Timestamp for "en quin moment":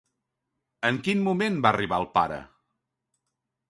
0.89-1.61